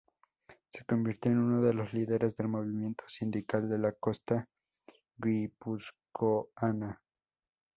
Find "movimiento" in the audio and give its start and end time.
2.47-3.03